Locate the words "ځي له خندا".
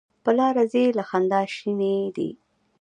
0.71-1.41